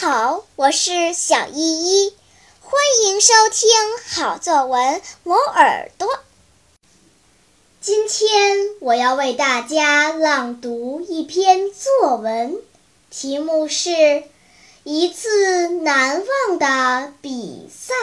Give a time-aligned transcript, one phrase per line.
[0.00, 2.14] 好，我是小依依，
[2.62, 3.68] 欢迎收听
[4.08, 6.08] 好作文磨耳朵。
[7.82, 12.62] 今天我要为大家朗读一篇作文，
[13.10, 13.90] 题目是
[14.84, 17.94] 《一次难忘的比赛》。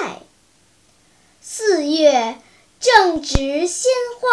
[1.42, 2.38] 四月
[2.80, 4.30] 正值鲜花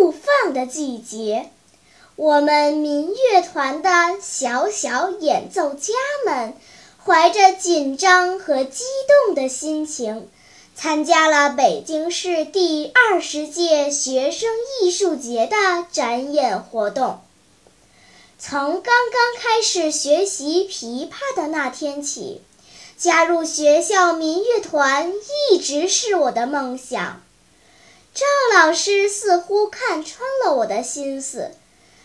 [0.00, 1.50] 怒放的季节。
[2.16, 3.90] 我们民乐团的
[4.22, 5.92] 小小演奏家
[6.24, 6.54] 们，
[7.06, 8.82] 怀着紧张和激
[9.26, 10.26] 动的心情，
[10.74, 14.48] 参加了北京市第二十届学生
[14.80, 17.20] 艺术节的展演活动。
[18.38, 22.40] 从刚刚开始学习琵琶的那天起，
[22.96, 25.12] 加入学校民乐团
[25.52, 27.20] 一直是我的梦想。
[28.14, 28.24] 赵
[28.58, 31.50] 老师似乎看穿了我的心思。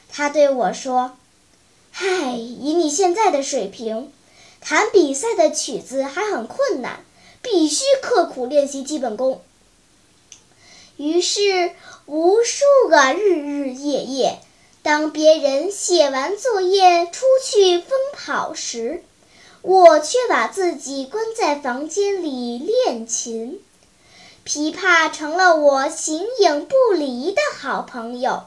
[0.10, 1.16] 他对我说
[1.92, 2.06] ：“嗨，
[2.36, 4.12] 以你现在的水平，
[4.62, 7.04] 弹比赛的曲子还很困难，
[7.42, 9.42] 必须刻苦练习基本功。”
[10.98, 11.72] 于是，
[12.06, 14.40] 无数个日日夜夜，
[14.84, 19.04] 当别人写完作业出去疯跑时，
[19.62, 23.62] 我却把自己关在房间里练琴。
[24.46, 28.44] 琵琶成了我形影不离的好朋友。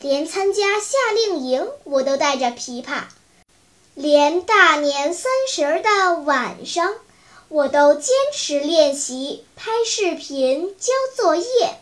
[0.00, 3.04] 连参加夏令营，我都带着琵琶；
[3.96, 6.92] 连大年三十儿的晚上，
[7.48, 11.78] 我都坚持练习、拍视频、交作业。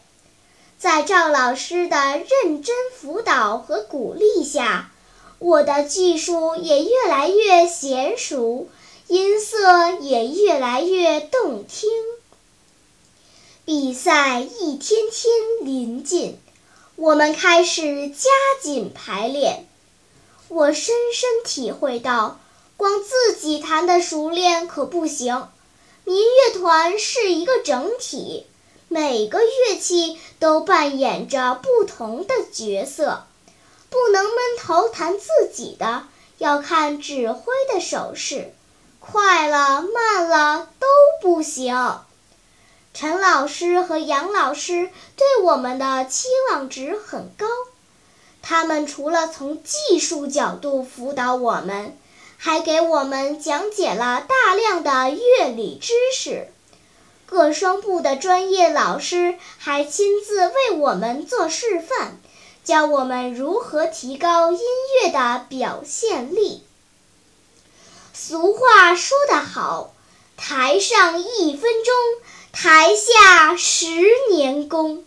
[0.78, 4.92] 在赵老师的认真辅导和鼓励下，
[5.40, 8.68] 我的技术也越来越娴熟，
[9.08, 11.90] 音色也越来越动听。
[13.64, 16.38] 比赛一天天临近。
[16.94, 18.30] 我们开始加
[18.62, 19.66] 紧排练，
[20.48, 22.38] 我深深体会到，
[22.76, 25.48] 光自己弹得熟练可不行。
[26.04, 28.46] 民乐团是一个整体，
[28.88, 33.24] 每个乐器都扮演着不同的角色，
[33.88, 36.04] 不能闷头弹自己的，
[36.38, 38.52] 要看指挥的手势，
[39.00, 40.86] 快了慢了都
[41.22, 42.00] 不行。
[42.92, 47.46] 陈老师和杨老师对我们的期望值很高，
[48.46, 51.96] 他们除了从技术角度辅导我们，
[52.36, 56.48] 还给我们讲解了大量的乐理知识。
[57.24, 62.18] 各声部的专业老师还亲自为我们做示范，
[62.62, 64.60] 教我们如何提高音
[65.02, 66.62] 乐的表现力。
[68.12, 69.94] 俗话说得好，
[70.36, 71.94] 台上一分钟。
[72.52, 73.86] 台下十
[74.30, 75.04] 年功，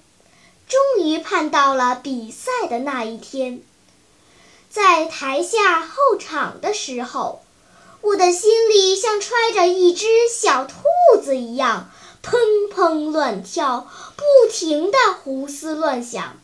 [0.68, 3.62] 终于盼到了比赛的那一天。
[4.70, 7.42] 在台下候场的时候，
[8.02, 10.76] 我的心里像揣着一只小兔
[11.24, 11.90] 子一样，
[12.22, 12.38] 砰
[12.74, 16.36] 砰乱跳，不停地胡思乱想。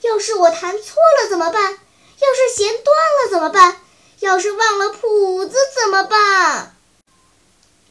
[0.00, 1.62] 要是我弹错了怎么办？
[1.62, 3.76] 要是弦断了怎么办？
[4.20, 6.74] 要是忘了谱子怎么办？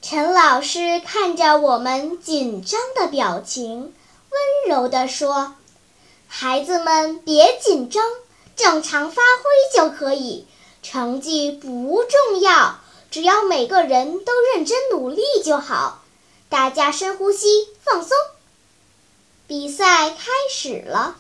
[0.02, 3.94] 陈老师看着我们紧张的表情，
[4.32, 5.56] 温柔地说
[6.28, 8.04] ：“孩子们别紧张，
[8.56, 10.48] 正常发挥就可以，
[10.82, 12.80] 成绩不重要，
[13.12, 16.04] 只要每个人都认真努力就好。
[16.50, 18.18] 大家深呼吸，放松。”
[19.48, 21.18] 比赛开始了，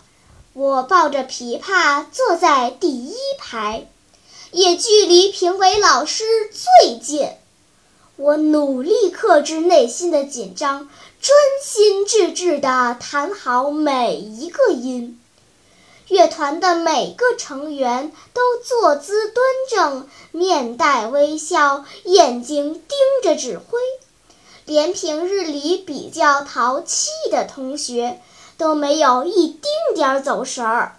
[0.54, 3.90] 我抱着琵琶坐在第一排，
[4.52, 7.30] 也距离评委老师最近。
[8.22, 10.88] 我努力克制内心的紧张，
[11.20, 15.20] 专心致志地弹好每一个音。
[16.08, 22.84] 乐团的每个成员都坐姿端正，面带微笑，眼睛盯
[23.24, 23.80] 着指挥。
[24.66, 28.22] 连平日里比较淘气的同学
[28.56, 29.64] 都没有一丁
[29.96, 30.96] 点儿走神儿。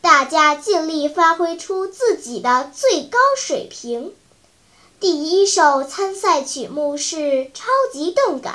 [0.00, 4.14] 大家尽力发挥出自己的最高水平。
[5.00, 7.16] 第一首参赛曲目是
[7.52, 8.54] 《超级动感》，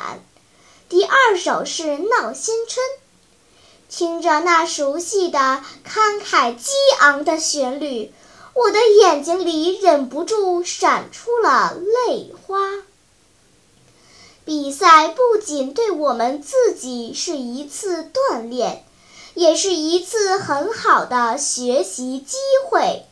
[0.90, 2.86] 第二首是《闹新春》。
[3.90, 5.40] 听着那熟悉的
[5.86, 6.72] 慷慨激
[7.02, 8.12] 昂的旋律，
[8.54, 12.58] 我的眼睛里忍不住闪出了泪花。
[14.46, 18.86] 比赛不仅对我们自己是一次锻炼，
[19.36, 22.38] 也是一次很好的学习机
[22.70, 23.06] 会。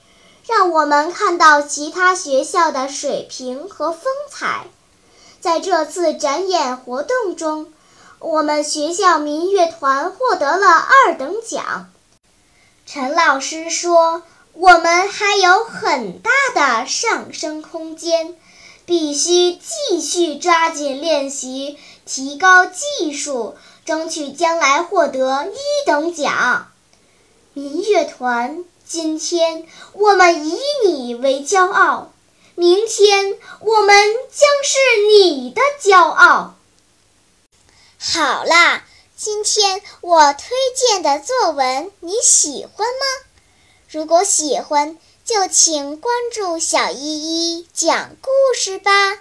[0.48, 4.68] 让我们看到其他学校的水平和风采。
[5.42, 7.74] 在这次展演活动中，
[8.20, 11.90] 我们学校民乐团获得了二等奖。
[12.86, 14.24] 陈老师说
[14.54, 18.36] ：“我们还有很大的上升空间，
[18.86, 23.56] 必须继续抓紧练习，提高技术，
[23.86, 26.72] 争取将来获得一等奖。
[27.54, 32.14] 民乐团，今天我们以你为骄傲，
[32.56, 34.78] 明天我们将是
[35.12, 36.56] 你的骄傲。
[38.00, 38.86] 好啦，
[39.18, 43.28] 今天我推荐的作文你喜欢吗？
[43.90, 49.20] 如果喜欢，就请关注小依依讲故事吧。